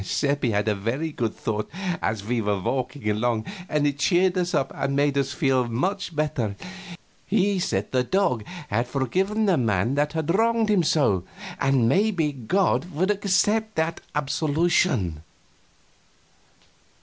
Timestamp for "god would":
12.31-13.11